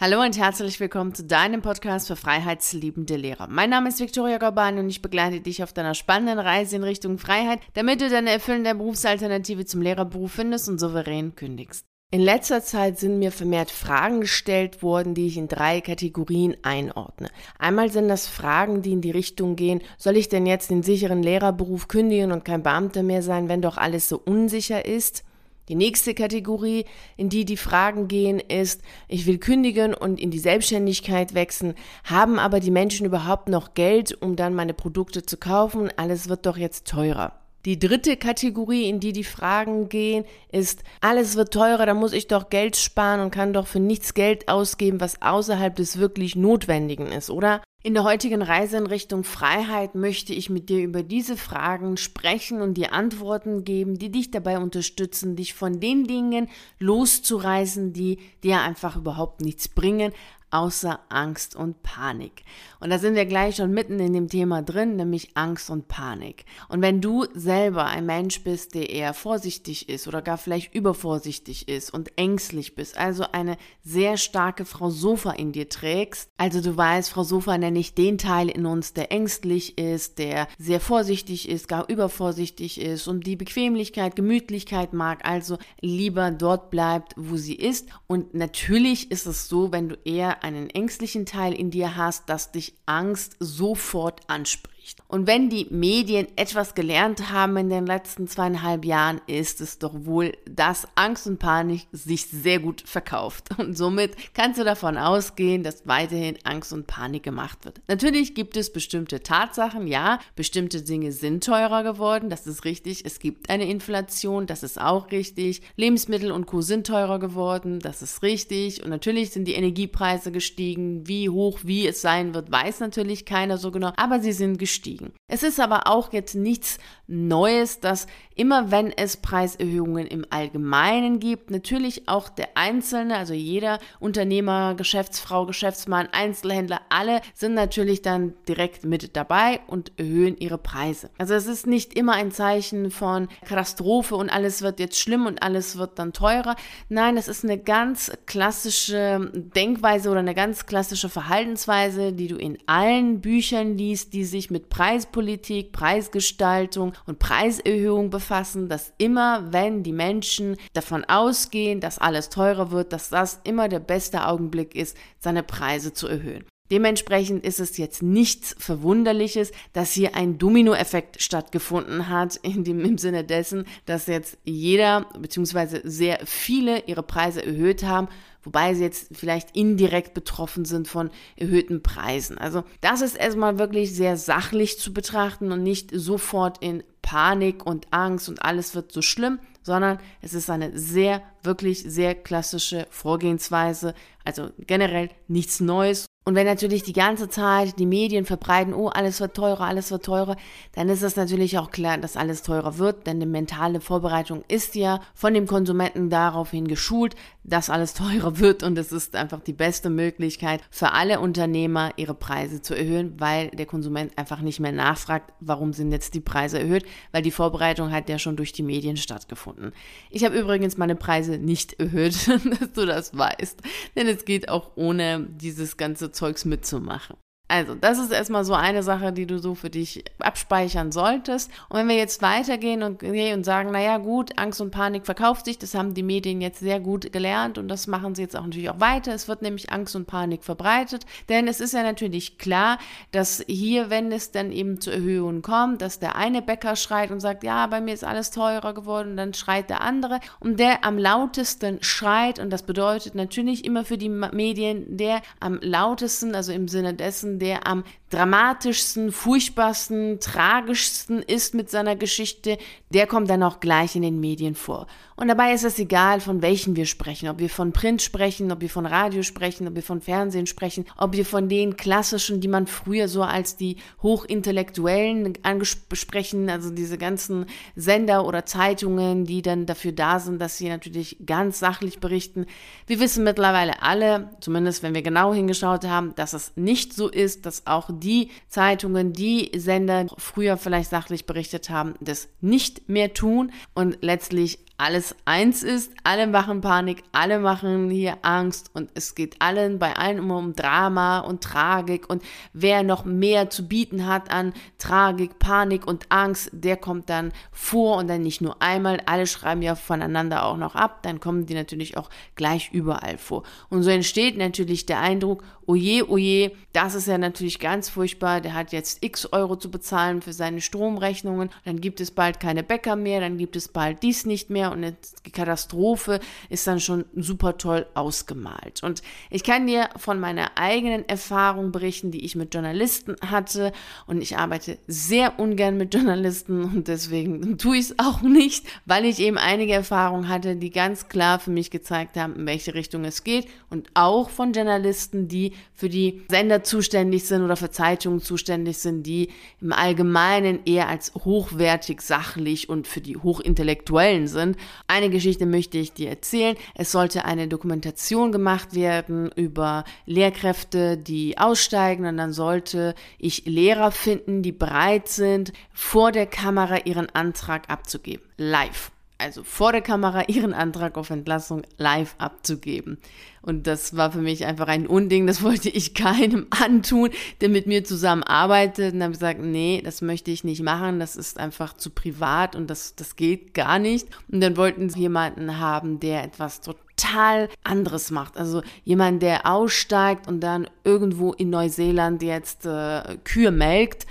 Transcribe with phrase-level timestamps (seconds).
[0.00, 3.48] Hallo und herzlich willkommen zu deinem Podcast für freiheitsliebende Lehrer.
[3.48, 7.18] Mein Name ist Viktoria Gorbani und ich begleite dich auf deiner spannenden Reise in Richtung
[7.18, 11.84] Freiheit, damit du deine erfüllende Berufsalternative zum Lehrerberuf findest und souverän kündigst.
[12.12, 17.28] In letzter Zeit sind mir vermehrt Fragen gestellt worden, die ich in drei Kategorien einordne.
[17.58, 21.24] Einmal sind das Fragen, die in die Richtung gehen, soll ich denn jetzt den sicheren
[21.24, 25.24] Lehrerberuf kündigen und kein Beamter mehr sein, wenn doch alles so unsicher ist?
[25.68, 30.38] Die nächste Kategorie, in die die Fragen gehen, ist, ich will kündigen und in die
[30.38, 31.74] Selbstständigkeit wechseln,
[32.04, 35.90] haben aber die Menschen überhaupt noch Geld, um dann meine Produkte zu kaufen?
[35.96, 37.32] Alles wird doch jetzt teurer.
[37.64, 42.28] Die dritte Kategorie, in die die Fragen gehen, ist, alles wird teurer, da muss ich
[42.28, 47.08] doch Geld sparen und kann doch für nichts Geld ausgeben, was außerhalb des wirklich Notwendigen
[47.08, 47.60] ist, oder?
[47.84, 52.60] In der heutigen Reise in Richtung Freiheit möchte ich mit dir über diese Fragen sprechen
[52.60, 56.48] und dir Antworten geben, die dich dabei unterstützen, dich von den Dingen
[56.80, 60.12] loszureißen, die dir einfach überhaupt nichts bringen,
[60.50, 62.44] außer Angst und Panik.
[62.80, 66.44] Und da sind wir gleich schon mitten in dem Thema drin, nämlich Angst und Panik.
[66.68, 71.68] Und wenn du selber ein Mensch bist, der eher vorsichtig ist oder gar vielleicht übervorsichtig
[71.68, 76.76] ist und ängstlich bist, also eine sehr starke Frau Sofa in dir trägst, also du
[76.76, 81.48] weißt, Frau Sofa nenne ich den Teil in uns, der ängstlich ist, der sehr vorsichtig
[81.48, 87.54] ist, gar übervorsichtig ist und die Bequemlichkeit, Gemütlichkeit mag, also lieber dort bleibt, wo sie
[87.54, 87.88] ist.
[88.06, 92.52] Und natürlich ist es so, wenn du eher einen ängstlichen Teil in dir hast, dass
[92.52, 94.77] dich Angst sofort anspricht.
[95.08, 99.92] Und wenn die Medien etwas gelernt haben in den letzten zweieinhalb Jahren, ist es doch
[99.94, 103.48] wohl, dass Angst und Panik sich sehr gut verkauft.
[103.58, 107.80] Und somit kannst du davon ausgehen, dass weiterhin Angst und Panik gemacht wird.
[107.88, 113.04] Natürlich gibt es bestimmte Tatsachen, ja, bestimmte Dinge sind teurer geworden, das ist richtig.
[113.04, 115.62] Es gibt eine Inflation, das ist auch richtig.
[115.76, 116.60] Lebensmittel und Co.
[116.60, 118.82] sind teurer geworden, das ist richtig.
[118.82, 121.06] Und natürlich sind die Energiepreise gestiegen.
[121.08, 124.77] Wie hoch, wie es sein wird, weiß natürlich keiner so genau, aber sie sind gestiegen
[124.78, 125.12] gestiegen.
[125.28, 128.06] Es ist aber auch jetzt nichts Neues, dass
[128.38, 135.44] immer wenn es Preiserhöhungen im Allgemeinen gibt, natürlich auch der Einzelne, also jeder Unternehmer, Geschäftsfrau,
[135.44, 141.10] Geschäftsmann, Einzelhändler, alle sind natürlich dann direkt mit dabei und erhöhen ihre Preise.
[141.18, 145.42] Also es ist nicht immer ein Zeichen von Katastrophe und alles wird jetzt schlimm und
[145.42, 146.54] alles wird dann teurer.
[146.88, 152.56] Nein, es ist eine ganz klassische Denkweise oder eine ganz klassische Verhaltensweise, die du in
[152.66, 158.27] allen Büchern liest, die sich mit Preispolitik, Preisgestaltung und Preiserhöhung befassen,
[158.68, 163.80] dass immer, wenn die Menschen davon ausgehen, dass alles teurer wird, dass das immer der
[163.80, 166.44] beste Augenblick ist, seine Preise zu erhöhen.
[166.70, 172.98] Dementsprechend ist es jetzt nichts Verwunderliches, dass hier ein Dominoeffekt stattgefunden hat, in dem, im
[172.98, 175.80] Sinne dessen, dass jetzt jeder bzw.
[175.84, 178.08] sehr viele ihre Preise erhöht haben,
[178.42, 182.38] wobei sie jetzt vielleicht indirekt betroffen sind von erhöhten Preisen.
[182.38, 187.92] Also das ist erstmal wirklich sehr sachlich zu betrachten und nicht sofort in Panik und
[187.92, 193.94] Angst und alles wird so schlimm, sondern es ist eine sehr, wirklich sehr klassische Vorgehensweise,
[194.24, 199.18] also generell nichts Neues und wenn natürlich die ganze Zeit die Medien verbreiten, oh, alles
[199.18, 200.36] wird teurer, alles wird teurer,
[200.72, 204.74] dann ist es natürlich auch klar, dass alles teurer wird, denn die mentale Vorbereitung ist
[204.74, 207.14] ja von dem Konsumenten daraufhin geschult,
[207.48, 212.14] dass alles teurer wird und es ist einfach die beste Möglichkeit für alle Unternehmer, ihre
[212.14, 216.58] Preise zu erhöhen, weil der Konsument einfach nicht mehr nachfragt, warum sind jetzt die Preise
[216.58, 219.72] erhöht, weil die Vorbereitung hat ja schon durch die Medien stattgefunden.
[220.10, 223.62] Ich habe übrigens meine Preise nicht erhöht, dass du das weißt,
[223.96, 227.16] denn es geht auch ohne dieses ganze Zeugs mitzumachen.
[227.50, 231.50] Also, das ist erstmal so eine Sache, die du so für dich abspeichern solltest.
[231.70, 235.58] Und wenn wir jetzt weitergehen und, und sagen, naja, gut, Angst und Panik verkauft sich,
[235.58, 238.68] das haben die Medien jetzt sehr gut gelernt und das machen sie jetzt auch natürlich
[238.68, 239.14] auch weiter.
[239.14, 242.78] Es wird nämlich Angst und Panik verbreitet, denn es ist ja natürlich klar,
[243.12, 247.20] dass hier, wenn es dann eben zu Erhöhungen kommt, dass der eine Bäcker schreit und
[247.20, 250.84] sagt, ja, bei mir ist alles teurer geworden, und dann schreit der andere und der
[250.84, 256.52] am lautesten schreit und das bedeutet natürlich immer für die Medien, der am lautesten, also
[256.52, 262.58] im Sinne dessen, der am dramatischsten, furchtbarsten, tragischsten ist mit seiner Geschichte,
[262.90, 264.86] der kommt dann auch gleich in den Medien vor.
[265.18, 268.60] Und dabei ist es egal, von welchen wir sprechen, ob wir von Print sprechen, ob
[268.60, 272.46] wir von Radio sprechen, ob wir von Fernsehen sprechen, ob wir von den klassischen, die
[272.46, 279.66] man früher so als die hochintellektuellen ansprechen, also diese ganzen Sender oder Zeitungen, die dann
[279.66, 282.46] dafür da sind, dass sie natürlich ganz sachlich berichten.
[282.86, 287.44] Wir wissen mittlerweile alle, zumindest wenn wir genau hingeschaut haben, dass es nicht so ist,
[287.44, 293.50] dass auch die Zeitungen, die Sender früher vielleicht sachlich berichtet haben, das nicht mehr tun
[293.74, 295.92] und letztlich alles eins ist.
[296.04, 300.54] Alle machen Panik, alle machen hier Angst und es geht allen bei allen immer um
[300.54, 302.22] Drama und Tragik und
[302.52, 307.96] wer noch mehr zu bieten hat an Tragik, Panik und Angst, der kommt dann vor
[307.96, 311.54] und dann nicht nur einmal, alle schreiben ja voneinander auch noch ab, dann kommen die
[311.54, 313.42] natürlich auch gleich überall vor.
[313.68, 318.54] Und so entsteht natürlich der Eindruck, oje, oje, das ist ja natürlich ganz furchtbar, der
[318.54, 322.96] hat jetzt x Euro zu bezahlen für seine Stromrechnungen, dann gibt es bald keine Bäcker
[322.96, 324.72] mehr, dann gibt es bald dies nicht mehr.
[324.72, 324.94] Und
[325.26, 328.82] die Katastrophe ist dann schon super toll ausgemalt.
[328.82, 333.72] Und ich kann dir von meiner eigenen Erfahrung berichten, die ich mit Journalisten hatte.
[334.06, 336.64] Und ich arbeite sehr ungern mit Journalisten.
[336.64, 341.08] Und deswegen tue ich es auch nicht, weil ich eben einige Erfahrungen hatte, die ganz
[341.08, 343.48] klar für mich gezeigt haben, in welche Richtung es geht.
[343.68, 349.04] Und auch von Journalisten, die für die Sender zuständig sind oder für Zeitungen zuständig sind,
[349.04, 349.28] die
[349.60, 354.56] im Allgemeinen eher als hochwertig, sachlich und für die Hochintellektuellen sind.
[354.86, 356.56] Eine Geschichte möchte ich dir erzählen.
[356.74, 363.92] Es sollte eine Dokumentation gemacht werden über Lehrkräfte, die aussteigen und dann sollte ich Lehrer
[363.92, 368.26] finden, die bereit sind, vor der Kamera ihren Antrag abzugeben.
[368.36, 372.98] Live also vor der Kamera ihren Antrag auf Entlassung live abzugeben.
[373.42, 377.10] Und das war für mich einfach ein Unding, das wollte ich keinem antun,
[377.40, 378.94] der mit mir zusammenarbeitet.
[378.94, 382.68] Und habe gesagt, nee, das möchte ich nicht machen, das ist einfach zu privat und
[382.68, 384.08] das, das geht gar nicht.
[384.30, 388.36] Und dann wollten sie jemanden haben, der etwas total anderes macht.
[388.36, 394.06] Also jemand, der aussteigt und dann irgendwo in Neuseeland jetzt äh, Kühe melkt.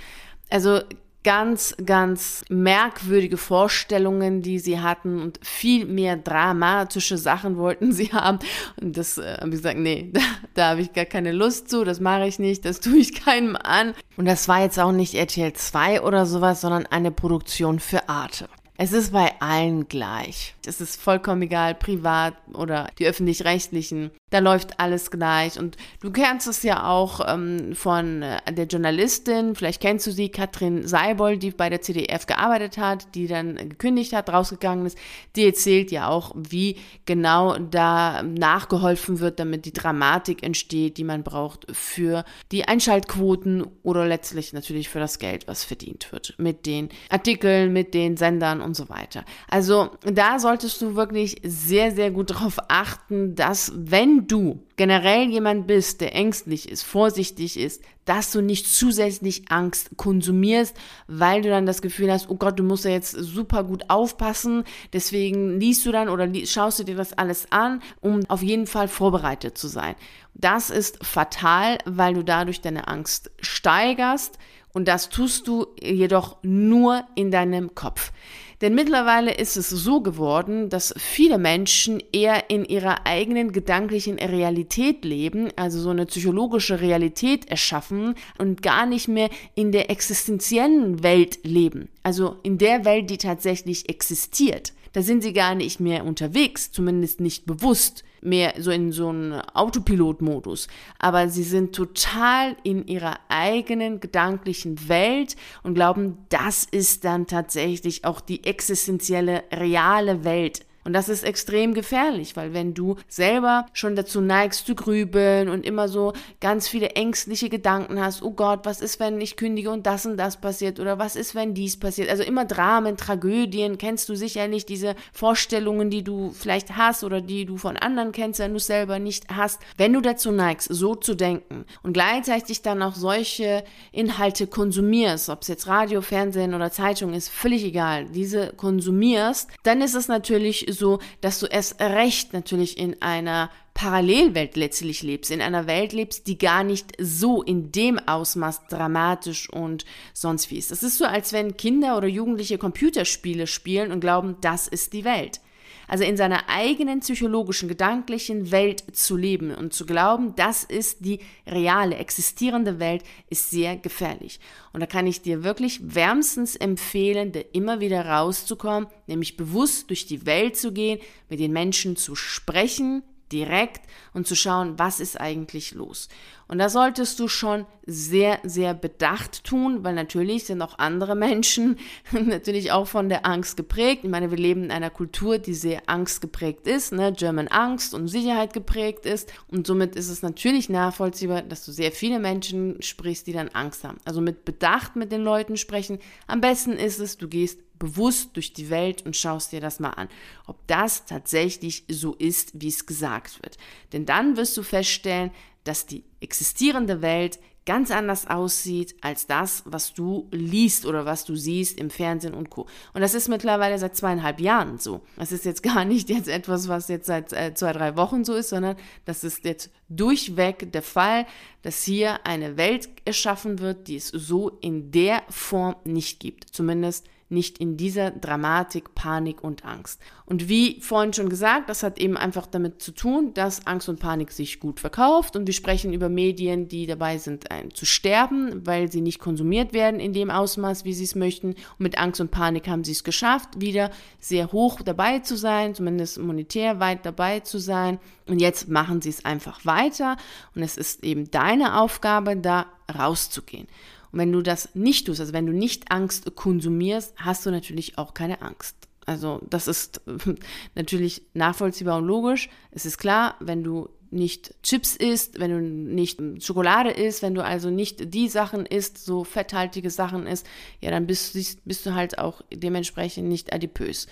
[0.50, 0.80] Also
[1.28, 8.38] ganz, ganz merkwürdige Vorstellungen, die sie hatten und viel mehr dramatische Sachen wollten sie haben.
[8.80, 10.20] Und das äh, habe ich gesagt, nee, da,
[10.54, 13.56] da habe ich gar keine Lust zu, das mache ich nicht, das tue ich keinem
[13.56, 13.92] an.
[14.16, 18.48] Und das war jetzt auch nicht RTL 2 oder sowas, sondern eine Produktion für Arte.
[18.80, 20.54] Es ist bei allen gleich.
[20.64, 24.12] Es ist vollkommen egal, privat oder die öffentlich-rechtlichen.
[24.30, 25.58] Da läuft alles gleich.
[25.58, 30.28] Und du kennst es ja auch ähm, von äh, der Journalistin, vielleicht kennst du sie,
[30.28, 34.96] Katrin Seibold, die bei der CDF gearbeitet hat, die dann gekündigt hat, rausgegangen ist.
[35.34, 41.24] Die erzählt ja auch, wie genau da nachgeholfen wird, damit die Dramatik entsteht, die man
[41.24, 46.34] braucht für die Einschaltquoten oder letztlich natürlich für das Geld, was verdient wird.
[46.38, 49.24] Mit den Artikeln, mit den Sendern und so weiter.
[49.48, 55.66] Also da solltest du wirklich sehr, sehr gut darauf achten, dass wenn du generell jemand
[55.66, 60.74] bist, der ängstlich ist, vorsichtig ist, dass du nicht zusätzlich Angst konsumierst,
[61.08, 64.64] weil du dann das Gefühl hast, oh Gott, du musst ja jetzt super gut aufpassen.
[64.94, 68.88] Deswegen liest du dann oder schaust du dir das alles an, um auf jeden Fall
[68.88, 69.94] vorbereitet zu sein.
[70.32, 74.38] Das ist fatal, weil du dadurch deine Angst steigerst
[74.72, 78.12] und das tust du jedoch nur in deinem Kopf.
[78.60, 85.04] Denn mittlerweile ist es so geworden, dass viele Menschen eher in ihrer eigenen gedanklichen Realität
[85.04, 91.38] leben, also so eine psychologische Realität erschaffen und gar nicht mehr in der existenziellen Welt
[91.44, 91.88] leben.
[92.02, 94.72] Also in der Welt, die tatsächlich existiert.
[94.92, 99.40] Da sind sie gar nicht mehr unterwegs, zumindest nicht bewusst mehr so in so einen
[99.54, 100.68] Autopilot-Modus.
[100.98, 108.04] Aber sie sind total in ihrer eigenen gedanklichen Welt und glauben, das ist dann tatsächlich
[108.04, 110.64] auch die existenzielle, reale Welt.
[110.88, 115.66] Und das ist extrem gefährlich, weil wenn du selber schon dazu neigst zu grübeln und
[115.66, 119.86] immer so ganz viele ängstliche Gedanken hast, oh Gott, was ist, wenn ich kündige und
[119.86, 122.08] das und das passiert oder was ist, wenn dies passiert?
[122.08, 127.44] Also immer Dramen, Tragödien, kennst du sicherlich diese Vorstellungen, die du vielleicht hast oder die
[127.44, 129.60] du von anderen kennst, wenn du es selber nicht hast.
[129.76, 135.42] Wenn du dazu neigst, so zu denken und gleichzeitig dann auch solche Inhalte konsumierst, ob
[135.42, 140.64] es jetzt Radio, Fernsehen oder Zeitung ist, völlig egal, diese konsumierst, dann ist es natürlich
[140.78, 146.26] so, dass du erst recht natürlich in einer Parallelwelt letztlich lebst, in einer Welt lebst,
[146.26, 150.70] die gar nicht so in dem Ausmaß dramatisch und sonst wie ist.
[150.70, 155.04] Das ist so, als wenn Kinder oder Jugendliche Computerspiele spielen und glauben, das ist die
[155.04, 155.40] Welt.
[155.88, 161.20] Also in seiner eigenen psychologischen, gedanklichen Welt zu leben und zu glauben, das ist die
[161.46, 164.38] reale, existierende Welt, ist sehr gefährlich.
[164.72, 170.06] Und da kann ich dir wirklich wärmstens empfehlen, da immer wieder rauszukommen, nämlich bewusst durch
[170.06, 173.82] die Welt zu gehen, mit den Menschen zu sprechen, direkt
[174.14, 176.08] und zu schauen, was ist eigentlich los.
[176.48, 181.78] Und da solltest du schon sehr, sehr bedacht tun, weil natürlich sind auch andere Menschen
[182.12, 184.00] natürlich auch von der Angst geprägt.
[184.04, 187.12] Ich meine, wir leben in einer Kultur, die sehr angstgeprägt ist, ne?
[187.12, 189.30] German Angst und Sicherheit geprägt ist.
[189.48, 193.84] Und somit ist es natürlich nachvollziehbar, dass du sehr viele Menschen sprichst, die dann Angst
[193.84, 193.98] haben.
[194.06, 195.98] Also mit Bedacht mit den Leuten sprechen.
[196.26, 199.90] Am besten ist es, du gehst bewusst durch die Welt und schaust dir das mal
[199.90, 200.08] an,
[200.46, 203.56] ob das tatsächlich so ist, wie es gesagt wird.
[203.92, 205.30] Denn dann wirst du feststellen,
[205.64, 211.36] dass die existierende Welt ganz anders aussieht als das, was du liest oder was du
[211.36, 212.66] siehst im Fernsehen und Co.
[212.94, 215.02] Und das ist mittlerweile seit zweieinhalb Jahren so.
[215.18, 218.32] Das ist jetzt gar nicht jetzt etwas, was jetzt seit äh, zwei, drei Wochen so
[218.32, 221.26] ist, sondern das ist jetzt durchweg der Fall,
[221.60, 226.44] dass hier eine Welt erschaffen wird, die es so in der Form nicht gibt.
[226.48, 230.00] Zumindest nicht in dieser Dramatik, Panik und Angst.
[230.24, 234.00] Und wie vorhin schon gesagt, das hat eben einfach damit zu tun, dass Angst und
[234.00, 238.66] Panik sich gut verkauft und wir sprechen über Medien, die dabei sind ein, zu sterben,
[238.66, 241.48] weil sie nicht konsumiert werden in dem Ausmaß, wie sie es möchten.
[241.50, 245.74] Und mit Angst und Panik haben sie es geschafft, wieder sehr hoch dabei zu sein,
[245.74, 247.98] zumindest monetär weit dabei zu sein.
[248.26, 250.16] Und jetzt machen sie es einfach weiter
[250.54, 253.66] und es ist eben deine Aufgabe, da rauszugehen.
[254.12, 257.98] Und wenn du das nicht tust, also wenn du nicht Angst konsumierst, hast du natürlich
[257.98, 258.76] auch keine Angst.
[259.06, 260.02] Also das ist
[260.74, 262.50] natürlich nachvollziehbar und logisch.
[262.70, 267.44] Es ist klar, wenn du nicht Chips isst, wenn du nicht Schokolade isst, wenn du
[267.44, 270.46] also nicht die Sachen isst, so fetthaltige Sachen isst,
[270.80, 274.06] ja, dann bist, bist du halt auch dementsprechend nicht adipös.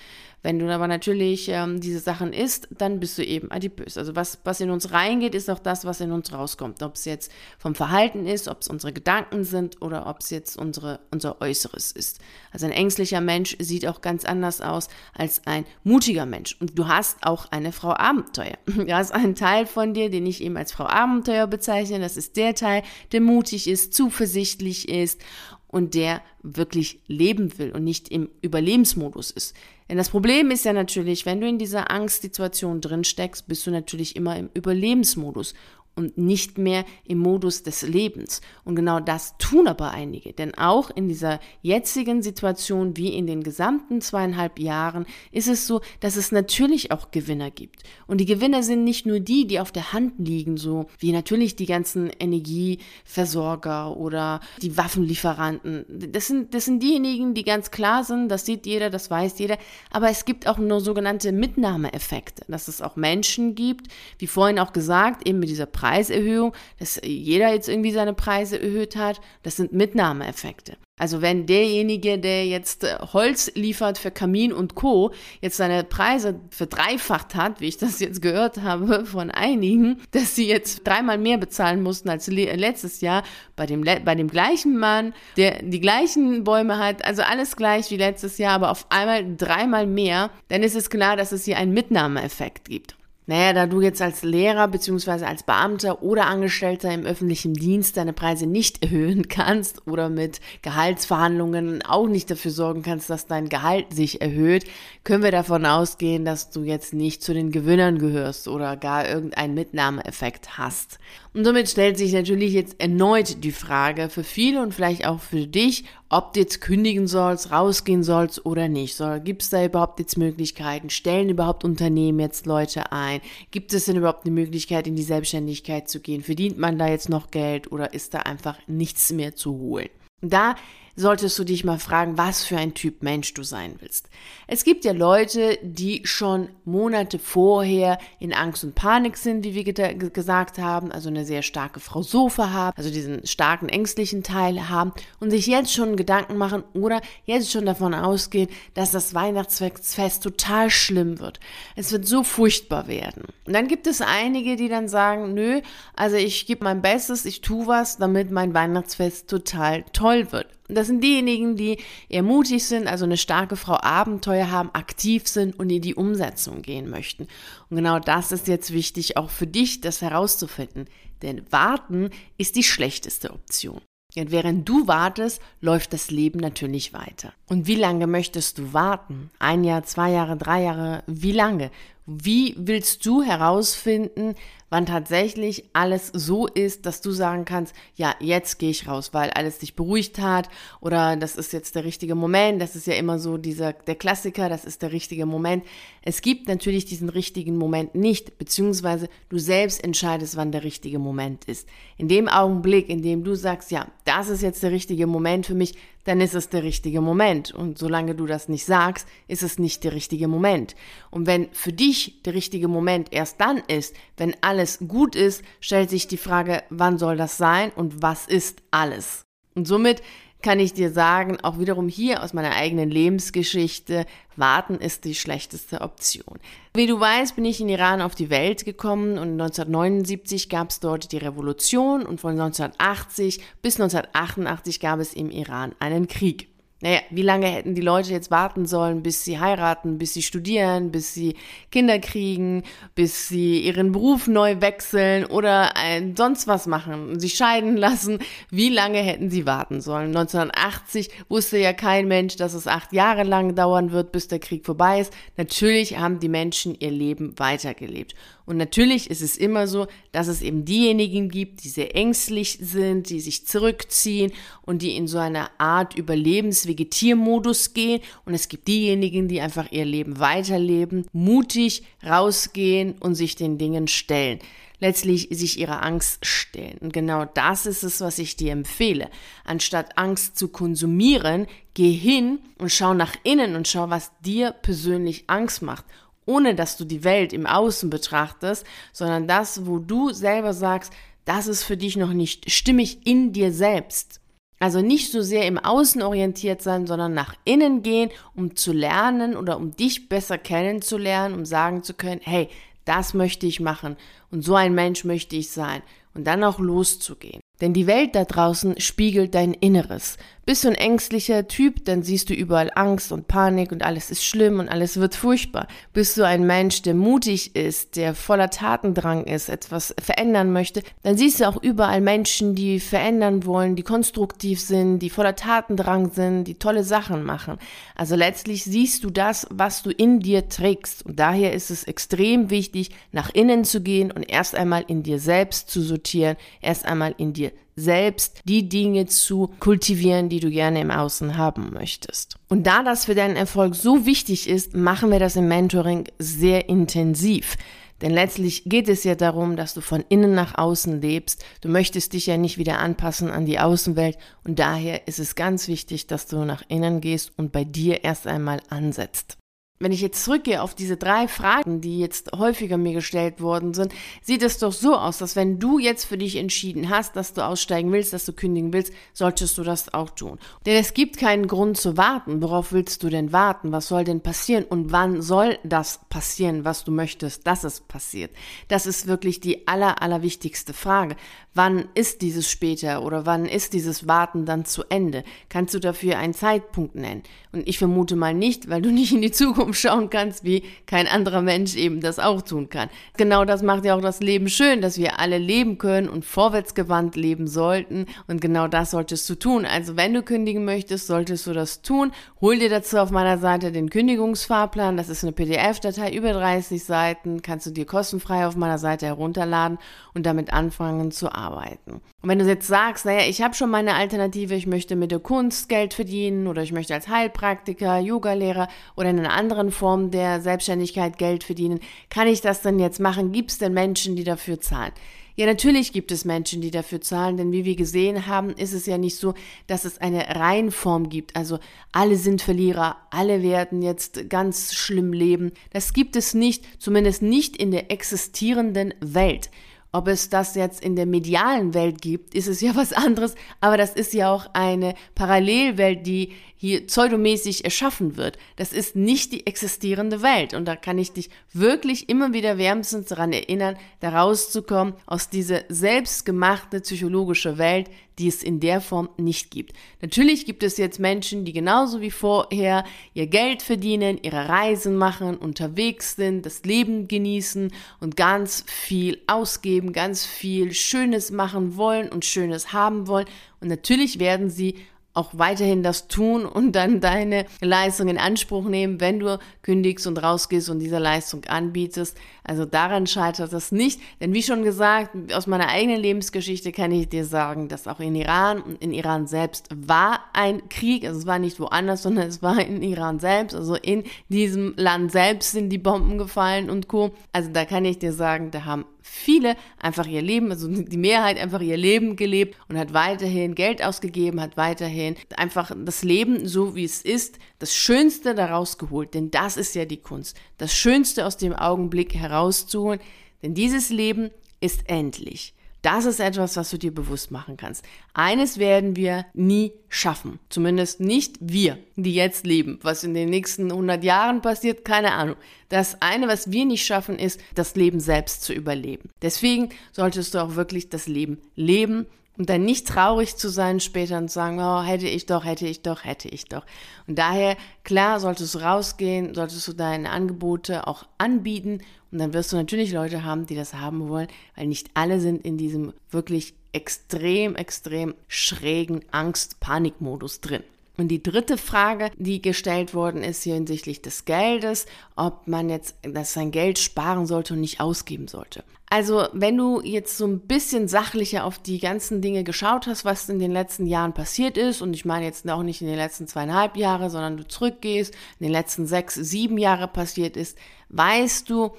[0.46, 3.98] Wenn du aber natürlich ähm, diese Sachen isst, dann bist du eben adipös.
[3.98, 6.84] Also was, was in uns reingeht, ist auch das, was in uns rauskommt.
[6.84, 10.56] Ob es jetzt vom Verhalten ist, ob es unsere Gedanken sind oder ob es jetzt
[10.56, 12.20] unsere, unser Äußeres ist.
[12.52, 16.56] Also ein ängstlicher Mensch sieht auch ganz anders aus als ein mutiger Mensch.
[16.60, 18.56] Und du hast auch eine Frau Abenteuer.
[18.86, 21.98] Du hast einen Teil von dir, den ich eben als Frau Abenteuer bezeichne.
[21.98, 25.20] Das ist der Teil, der mutig ist, zuversichtlich ist
[25.68, 29.54] und der wirklich leben will und nicht im Überlebensmodus ist.
[29.88, 33.70] Denn das Problem ist ja natürlich, wenn du in dieser Angstsituation drin steckst, bist du
[33.70, 35.54] natürlich immer im Überlebensmodus
[35.96, 38.42] und nicht mehr im Modus des Lebens.
[38.64, 40.34] Und genau das tun aber einige.
[40.34, 45.80] Denn auch in dieser jetzigen Situation, wie in den gesamten zweieinhalb Jahren, ist es so,
[46.00, 47.82] dass es natürlich auch Gewinner gibt.
[48.06, 51.56] Und die Gewinner sind nicht nur die, die auf der Hand liegen, so wie natürlich
[51.56, 55.86] die ganzen Energieversorger oder die Waffenlieferanten.
[55.88, 59.56] Das sind, das sind diejenigen, die ganz klar sind, das sieht jeder, das weiß jeder.
[59.90, 63.86] Aber es gibt auch nur sogenannte Mitnahmeeffekte, dass es auch Menschen gibt,
[64.18, 68.60] wie vorhin auch gesagt, eben mit dieser Preis Preiserhöhung, dass jeder jetzt irgendwie seine Preise
[68.60, 69.20] erhöht hat.
[69.42, 70.76] Das sind Mitnahmeeffekte.
[70.98, 75.12] Also wenn derjenige, der jetzt äh, Holz liefert für Kamin und Co.,
[75.42, 80.48] jetzt seine Preise verdreifacht hat, wie ich das jetzt gehört habe von einigen, dass sie
[80.48, 83.24] jetzt dreimal mehr bezahlen mussten als letztes Jahr
[83.56, 87.98] bei dem, bei dem gleichen Mann, der die gleichen Bäume hat, also alles gleich wie
[87.98, 91.74] letztes Jahr, aber auf einmal dreimal mehr, dann ist es klar, dass es hier einen
[91.74, 92.96] Mitnahmeeffekt gibt.
[93.28, 98.12] Naja, da du jetzt als Lehrer beziehungsweise als Beamter oder Angestellter im öffentlichen Dienst deine
[98.12, 103.92] Preise nicht erhöhen kannst oder mit Gehaltsverhandlungen auch nicht dafür sorgen kannst, dass dein Gehalt
[103.92, 104.64] sich erhöht,
[105.02, 109.54] können wir davon ausgehen, dass du jetzt nicht zu den Gewinnern gehörst oder gar irgendeinen
[109.54, 110.98] Mitnahmeeffekt hast.
[111.34, 115.46] Und somit stellt sich natürlich jetzt erneut die Frage für viele und vielleicht auch für
[115.46, 119.02] dich, ob du jetzt kündigen sollst, rausgehen sollst oder nicht.
[119.24, 120.88] Gibt es da überhaupt jetzt Möglichkeiten?
[120.88, 123.15] Stellen überhaupt Unternehmen jetzt Leute ein?
[123.50, 126.22] Gibt es denn überhaupt eine Möglichkeit, in die Selbstständigkeit zu gehen?
[126.22, 129.88] Verdient man da jetzt noch Geld oder ist da einfach nichts mehr zu holen?
[130.22, 130.56] Da
[130.96, 134.08] solltest du dich mal fragen, was für ein Typ Mensch du sein willst.
[134.46, 139.64] Es gibt ja Leute, die schon Monate vorher in Angst und Panik sind, wie wir
[139.64, 144.92] gesagt haben, also eine sehr starke Frau Sofa haben, also diesen starken ängstlichen Teil haben
[145.20, 150.70] und sich jetzt schon Gedanken machen oder jetzt schon davon ausgehen, dass das Weihnachtsfest total
[150.70, 151.40] schlimm wird.
[151.74, 153.24] Es wird so furchtbar werden.
[153.44, 155.60] Und dann gibt es einige, die dann sagen, nö,
[155.94, 160.55] also ich gebe mein Bestes, ich tue was, damit mein Weihnachtsfest total toll wird.
[160.68, 165.58] Das sind diejenigen, die eher mutig sind, also eine starke Frau Abenteuer haben, aktiv sind
[165.58, 167.28] und in die Umsetzung gehen möchten.
[167.70, 170.86] Und genau das ist jetzt wichtig, auch für dich, das herauszufinden.
[171.22, 173.80] Denn warten ist die schlechteste Option.
[174.16, 177.34] Und während du wartest, läuft das Leben natürlich weiter.
[177.48, 179.30] Und wie lange möchtest du warten?
[179.38, 181.02] Ein Jahr, zwei Jahre, drei Jahre?
[181.06, 181.70] Wie lange?
[182.06, 184.34] Wie willst du herausfinden,
[184.70, 189.30] wann tatsächlich alles so ist, dass du sagen kannst, ja, jetzt gehe ich raus, weil
[189.30, 190.48] alles dich beruhigt hat
[190.80, 194.48] oder das ist jetzt der richtige Moment, das ist ja immer so dieser der Klassiker,
[194.48, 195.64] das ist der richtige Moment.
[196.02, 201.44] Es gibt natürlich diesen richtigen Moment nicht, beziehungsweise du selbst entscheidest, wann der richtige Moment
[201.44, 201.68] ist.
[201.96, 205.54] In dem Augenblick, in dem du sagst, ja, das ist jetzt der richtige Moment für
[205.54, 205.74] mich,
[206.06, 207.52] dann ist es der richtige Moment.
[207.52, 210.76] Und solange du das nicht sagst, ist es nicht der richtige Moment.
[211.10, 214.55] Und wenn für dich der richtige Moment erst dann ist, wenn alles
[214.86, 219.24] gut ist, stellt sich die Frage, wann soll das sein und was ist alles?
[219.54, 220.02] Und somit
[220.42, 225.80] kann ich dir sagen, auch wiederum hier aus meiner eigenen Lebensgeschichte, warten ist die schlechteste
[225.80, 226.38] Option.
[226.74, 230.78] Wie du weißt, bin ich in Iran auf die Welt gekommen und 1979 gab es
[230.78, 236.48] dort die Revolution und von 1980 bis 1988 gab es im Iran einen Krieg.
[236.82, 240.90] Naja, wie lange hätten die Leute jetzt warten sollen, bis sie heiraten, bis sie studieren,
[240.90, 241.34] bis sie
[241.72, 242.64] Kinder kriegen,
[242.94, 248.18] bis sie ihren Beruf neu wechseln oder ein, sonst was machen, sich scheiden lassen?
[248.50, 250.08] Wie lange hätten sie warten sollen?
[250.08, 254.66] 1980 wusste ja kein Mensch, dass es acht Jahre lang dauern wird, bis der Krieg
[254.66, 255.14] vorbei ist.
[255.38, 258.14] Natürlich haben die Menschen ihr Leben weitergelebt.
[258.46, 263.10] Und natürlich ist es immer so, dass es eben diejenigen gibt, die sehr ängstlich sind,
[263.10, 268.00] die sich zurückziehen und die in so einer Art Überlebens-Vegetiermodus gehen.
[268.24, 273.88] Und es gibt diejenigen, die einfach ihr Leben weiterleben, mutig rausgehen und sich den Dingen
[273.88, 274.38] stellen
[274.78, 276.76] letztlich sich ihrer Angst stellen.
[276.80, 279.08] Und genau das ist es, was ich dir empfehle.
[279.44, 285.24] Anstatt Angst zu konsumieren, geh hin und schau nach innen und schau, was dir persönlich
[285.28, 285.84] Angst macht
[286.26, 290.92] ohne dass du die Welt im Außen betrachtest, sondern das, wo du selber sagst,
[291.24, 294.20] das ist für dich noch nicht stimmig in dir selbst.
[294.58, 299.36] Also nicht so sehr im Außen orientiert sein, sondern nach innen gehen, um zu lernen
[299.36, 302.48] oder um dich besser kennenzulernen, um sagen zu können, hey,
[302.84, 303.96] das möchte ich machen
[304.30, 305.82] und so ein Mensch möchte ich sein
[306.14, 307.40] und dann auch loszugehen.
[307.60, 310.18] Denn die Welt da draußen spiegelt dein Inneres.
[310.46, 314.24] Bist du ein ängstlicher Typ, dann siehst du überall Angst und Panik und alles ist
[314.24, 315.66] schlimm und alles wird furchtbar.
[315.92, 321.16] Bist du ein Mensch, der mutig ist, der voller Tatendrang ist, etwas verändern möchte, dann
[321.16, 326.44] siehst du auch überall Menschen, die verändern wollen, die konstruktiv sind, die voller Tatendrang sind,
[326.44, 327.58] die tolle Sachen machen.
[327.96, 331.04] Also letztlich siehst du das, was du in dir trägst.
[331.04, 335.18] Und daher ist es extrem wichtig, nach innen zu gehen und erst einmal in dir
[335.18, 337.45] selbst zu sortieren, erst einmal in dir
[337.76, 342.36] selbst die Dinge zu kultivieren, die du gerne im Außen haben möchtest.
[342.48, 346.68] Und da das für deinen Erfolg so wichtig ist, machen wir das im Mentoring sehr
[346.68, 347.56] intensiv.
[348.02, 351.44] Denn letztlich geht es ja darum, dass du von innen nach außen lebst.
[351.62, 355.66] Du möchtest dich ja nicht wieder anpassen an die Außenwelt und daher ist es ganz
[355.68, 359.38] wichtig, dass du nach innen gehst und bei dir erst einmal ansetzt.
[359.78, 363.92] Wenn ich jetzt zurückgehe auf diese drei Fragen, die jetzt häufiger mir gestellt worden sind,
[364.22, 367.44] sieht es doch so aus, dass wenn du jetzt für dich entschieden hast, dass du
[367.44, 370.38] aussteigen willst, dass du kündigen willst, solltest du das auch tun.
[370.64, 372.40] Denn es gibt keinen Grund zu warten.
[372.40, 373.70] Worauf willst du denn warten?
[373.70, 374.64] Was soll denn passieren?
[374.64, 378.30] Und wann soll das passieren, was du möchtest, dass es passiert?
[378.68, 381.16] Das ist wirklich die aller, aller wichtigste Frage.
[381.52, 385.22] Wann ist dieses später oder wann ist dieses Warten dann zu Ende?
[385.50, 387.22] Kannst du dafür einen Zeitpunkt nennen?
[387.52, 391.06] Und ich vermute mal nicht, weil du nicht in die Zukunft schauen kannst, wie kein
[391.06, 392.88] anderer Mensch eben das auch tun kann.
[393.16, 397.16] Genau das macht ja auch das Leben schön, dass wir alle leben können und vorwärtsgewandt
[397.16, 398.06] leben sollten.
[398.26, 399.66] Und genau das solltest du tun.
[399.66, 402.12] Also wenn du kündigen möchtest, solltest du das tun.
[402.40, 404.96] Hol dir dazu auf meiner Seite den Kündigungsfahrplan.
[404.96, 407.42] Das ist eine PDF-Datei über 30 Seiten.
[407.42, 409.78] Kannst du dir kostenfrei auf meiner Seite herunterladen
[410.14, 412.00] und damit anfangen zu arbeiten arbeiten.
[412.22, 415.20] Und wenn du jetzt sagst, naja, ich habe schon meine Alternative, ich möchte mit der
[415.20, 420.40] Kunst Geld verdienen oder ich möchte als Heilpraktiker, Yogalehrer oder in einer anderen Form der
[420.40, 423.32] Selbstständigkeit Geld verdienen, kann ich das denn jetzt machen?
[423.32, 424.92] Gibt es denn Menschen, die dafür zahlen?
[425.38, 428.86] Ja, natürlich gibt es Menschen, die dafür zahlen, denn wie wir gesehen haben, ist es
[428.86, 429.34] ja nicht so,
[429.66, 431.36] dass es eine Reihenform gibt.
[431.36, 431.58] Also
[431.92, 435.52] alle sind Verlierer, alle werden jetzt ganz schlimm leben.
[435.72, 439.50] Das gibt es nicht, zumindest nicht in der existierenden Welt.
[439.92, 443.76] Ob es das jetzt in der medialen Welt gibt, ist es ja was anderes, aber
[443.76, 448.38] das ist ja auch eine Parallelwelt, die hier pseudomäßig erschaffen wird.
[448.56, 450.54] Das ist nicht die existierende Welt.
[450.54, 455.62] Und da kann ich dich wirklich immer wieder wärmstens daran erinnern, da rauszukommen aus dieser
[455.68, 459.74] selbstgemachte psychologische Welt, die es in der Form nicht gibt.
[460.00, 465.36] Natürlich gibt es jetzt Menschen, die genauso wie vorher ihr Geld verdienen, ihre Reisen machen,
[465.36, 472.24] unterwegs sind, das Leben genießen und ganz viel ausgeben, ganz viel Schönes machen wollen und
[472.24, 473.26] Schönes haben wollen.
[473.60, 474.76] Und natürlich werden sie
[475.16, 480.18] auch weiterhin das tun und dann deine Leistung in Anspruch nehmen, wenn du kündigst und
[480.18, 482.18] rausgehst und diese Leistung anbietest.
[482.46, 484.00] Also daran scheitert es nicht.
[484.20, 488.14] Denn wie schon gesagt, aus meiner eigenen Lebensgeschichte kann ich dir sagen, dass auch in
[488.14, 491.04] Iran und in Iran selbst war ein Krieg.
[491.04, 493.54] Also es war nicht woanders, sondern es war in Iran selbst.
[493.54, 497.12] Also in diesem Land selbst sind die Bomben gefallen und Co.
[497.32, 501.38] Also da kann ich dir sagen, da haben viele einfach ihr Leben, also die Mehrheit
[501.38, 506.74] einfach ihr Leben gelebt und hat weiterhin Geld ausgegeben, hat weiterhin einfach das Leben so
[506.74, 509.14] wie es ist, das Schönste daraus geholt.
[509.14, 510.36] Denn das ist ja die Kunst.
[510.58, 513.00] Das Schönste aus dem Augenblick herauszuholen.
[513.42, 515.54] Denn dieses Leben ist endlich.
[515.86, 517.84] Das ist etwas, was du dir bewusst machen kannst.
[518.12, 520.40] Eines werden wir nie schaffen.
[520.48, 522.80] Zumindest nicht wir, die jetzt leben.
[522.82, 525.36] Was in den nächsten 100 Jahren passiert, keine Ahnung.
[525.68, 529.10] Das eine, was wir nicht schaffen, ist, das Leben selbst zu überleben.
[529.22, 532.06] Deswegen solltest du auch wirklich das Leben leben
[532.38, 535.66] und dann nicht traurig zu sein später und zu sagen, oh, hätte ich doch, hätte
[535.66, 536.64] ich doch, hätte ich doch.
[537.06, 541.80] Und daher, klar, solltest du rausgehen, solltest du deine Angebote auch anbieten
[542.12, 545.44] und dann wirst du natürlich Leute haben, die das haben wollen, weil nicht alle sind
[545.44, 550.62] in diesem wirklich extrem, extrem schrägen Angst-Panik-Modus drin.
[550.96, 555.96] Und die dritte Frage, die gestellt worden ist hier hinsichtlich des Geldes, ob man jetzt
[556.02, 558.64] das sein Geld sparen sollte und nicht ausgeben sollte.
[558.88, 563.28] Also, wenn du jetzt so ein bisschen sachlicher auf die ganzen Dinge geschaut hast, was
[563.28, 566.28] in den letzten Jahren passiert ist, und ich meine jetzt auch nicht in den letzten
[566.28, 570.56] zweieinhalb Jahre, sondern du zurückgehst, in den letzten sechs, sieben Jahre passiert ist,
[570.90, 571.72] weißt du,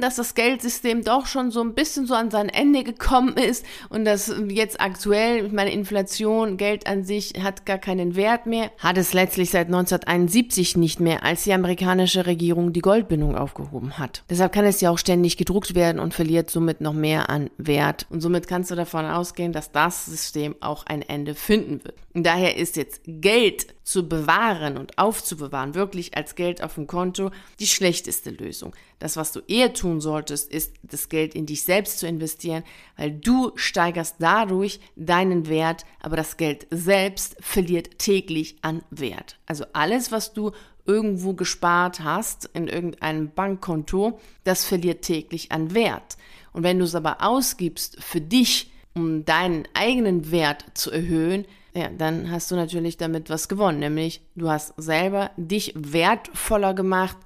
[0.00, 4.04] dass das Geldsystem doch schon so ein bisschen so an sein Ende gekommen ist und
[4.04, 8.98] dass jetzt aktuell, ich meine, Inflation, Geld an sich hat gar keinen Wert mehr, hat
[8.98, 14.24] es letztlich seit 1971 nicht mehr, als die amerikanische Regierung die Goldbindung aufgehoben hat.
[14.28, 18.06] Deshalb kann es ja auch ständig gedruckt werden und verliert somit noch mehr an Wert.
[18.10, 21.96] Und somit kannst du davon ausgehen, dass das System auch ein Ende finden wird.
[22.14, 27.30] Und daher ist jetzt Geld zu bewahren und aufzubewahren, wirklich als Geld auf dem Konto,
[27.58, 28.74] die schlechteste Lösung.
[29.02, 32.62] Das, was du eher tun solltest, ist, das Geld in dich selbst zu investieren,
[32.96, 39.40] weil du steigerst dadurch deinen Wert, aber das Geld selbst verliert täglich an Wert.
[39.44, 40.52] Also alles, was du
[40.86, 46.16] irgendwo gespart hast in irgendeinem Bankkonto, das verliert täglich an Wert.
[46.52, 51.88] Und wenn du es aber ausgibst für dich, um deinen eigenen Wert zu erhöhen, ja,
[51.88, 57.16] dann hast du natürlich damit was gewonnen, nämlich du hast selber dich wertvoller gemacht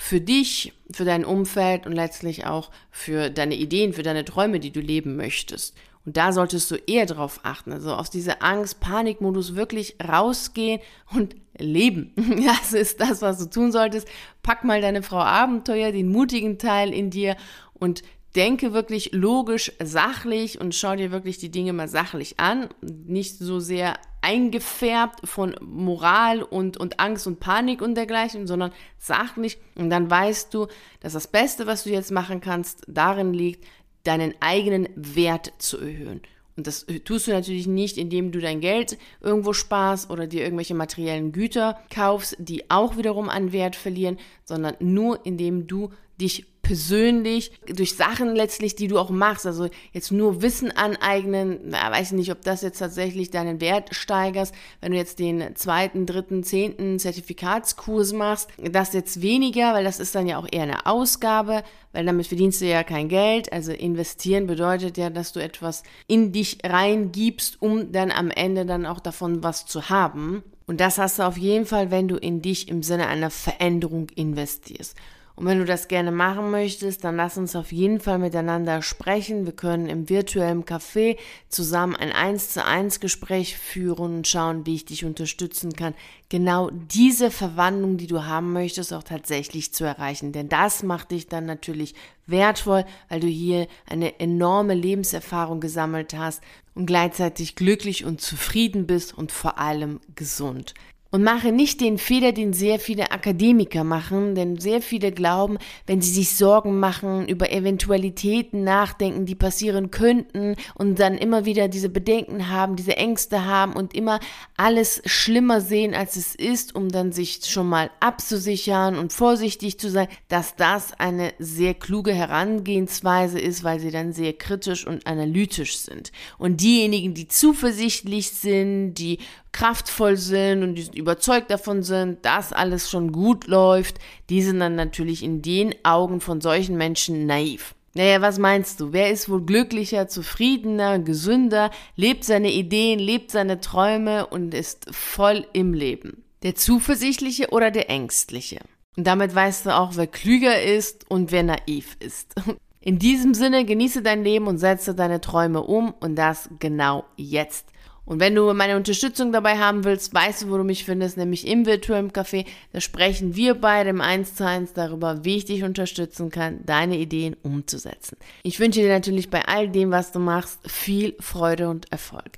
[0.00, 4.72] für dich, für dein Umfeld und letztlich auch für deine Ideen, für deine Träume, die
[4.72, 5.76] du leben möchtest.
[6.06, 10.80] Und da solltest du eher drauf achten, also aus dieser Angst-Panik-Modus wirklich rausgehen
[11.14, 12.14] und leben.
[12.46, 14.08] Das ist das, was du tun solltest.
[14.42, 17.36] Pack mal deine Frau Abenteuer, den mutigen Teil in dir
[17.74, 18.02] und
[18.34, 22.70] denke wirklich logisch, sachlich und schau dir wirklich die Dinge mal sachlich an.
[22.80, 29.58] Nicht so sehr eingefärbt von Moral und, und Angst und Panik und dergleichen, sondern sachlich.
[29.76, 30.66] Und dann weißt du,
[31.00, 33.66] dass das Beste, was du jetzt machen kannst, darin liegt,
[34.04, 36.22] deinen eigenen Wert zu erhöhen.
[36.56, 40.74] Und das tust du natürlich nicht, indem du dein Geld irgendwo sparst oder dir irgendwelche
[40.74, 47.50] materiellen Güter kaufst, die auch wiederum an Wert verlieren, sondern nur indem du dich persönlich
[47.66, 52.16] durch Sachen letztlich, die du auch machst, also jetzt nur Wissen aneignen, na, weiß ich
[52.16, 57.00] nicht, ob das jetzt tatsächlich deinen Wert steigerst, wenn du jetzt den zweiten, dritten, zehnten
[57.00, 62.06] Zertifikatskurs machst, das jetzt weniger, weil das ist dann ja auch eher eine Ausgabe, weil
[62.06, 66.58] damit verdienst du ja kein Geld, also investieren bedeutet ja, dass du etwas in dich
[66.62, 70.44] reingibst, um dann am Ende dann auch davon was zu haben.
[70.68, 74.06] Und das hast du auf jeden Fall, wenn du in dich im Sinne einer Veränderung
[74.14, 74.94] investierst.
[75.40, 79.46] Und wenn du das gerne machen möchtest, dann lass uns auf jeden Fall miteinander sprechen.
[79.46, 81.16] Wir können im virtuellen Café
[81.48, 85.94] zusammen ein 1 zu 1 Gespräch führen und schauen, wie ich dich unterstützen kann,
[86.28, 90.32] genau diese Verwandlung, die du haben möchtest, auch tatsächlich zu erreichen.
[90.32, 91.94] Denn das macht dich dann natürlich
[92.26, 96.42] wertvoll, weil du hier eine enorme Lebenserfahrung gesammelt hast
[96.74, 100.74] und gleichzeitig glücklich und zufrieden bist und vor allem gesund.
[101.12, 106.00] Und mache nicht den Fehler, den sehr viele Akademiker machen, denn sehr viele glauben, wenn
[106.00, 111.88] sie sich Sorgen machen, über Eventualitäten nachdenken, die passieren könnten und dann immer wieder diese
[111.88, 114.20] Bedenken haben, diese Ängste haben und immer
[114.56, 119.90] alles schlimmer sehen, als es ist, um dann sich schon mal abzusichern und vorsichtig zu
[119.90, 125.78] sein, dass das eine sehr kluge Herangehensweise ist, weil sie dann sehr kritisch und analytisch
[125.78, 126.12] sind.
[126.38, 129.18] Und diejenigen, die zuversichtlich sind, die
[129.52, 134.76] kraftvoll sind und die überzeugt davon sind, dass alles schon gut läuft, die sind dann
[134.76, 137.74] natürlich in den Augen von solchen Menschen naiv.
[137.94, 138.92] Naja, was meinst du?
[138.92, 145.44] Wer ist wohl glücklicher, zufriedener, gesünder, lebt seine Ideen, lebt seine Träume und ist voll
[145.52, 146.22] im Leben?
[146.44, 148.60] Der zuversichtliche oder der ängstliche?
[148.96, 152.34] Und damit weißt du auch, wer klüger ist und wer naiv ist.
[152.82, 157.66] In diesem Sinne genieße dein Leben und setze deine Träume um und das genau jetzt.
[158.10, 161.46] Und wenn du meine Unterstützung dabei haben willst, weißt du, wo du mich findest, nämlich
[161.46, 162.44] im virtuellen Café.
[162.72, 166.98] Da sprechen wir beide im 1 zu 1 darüber, wie ich dich unterstützen kann, deine
[166.98, 168.16] Ideen umzusetzen.
[168.42, 172.32] Ich wünsche dir natürlich bei all dem, was du machst, viel Freude und Erfolg.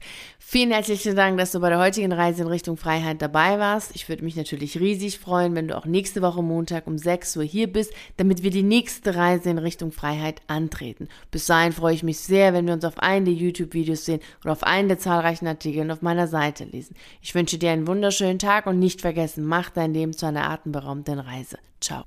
[0.53, 3.97] Vielen herzlichen Dank, dass du bei der heutigen Reise in Richtung Freiheit dabei warst.
[3.97, 7.43] Ich würde mich natürlich riesig freuen, wenn du auch nächste Woche Montag um 6 Uhr
[7.43, 11.09] hier bist, damit wir die nächste Reise in Richtung Freiheit antreten.
[11.31, 14.53] Bis dahin freue ich mich sehr, wenn wir uns auf einen der YouTube-Videos sehen oder
[14.53, 16.97] auf einen der zahlreichen Artikel auf meiner Seite lesen.
[17.23, 21.19] Ich wünsche dir einen wunderschönen Tag und nicht vergessen, mach dein Leben zu einer atemberaubenden
[21.19, 21.57] Reise.
[21.81, 22.01] Ciao.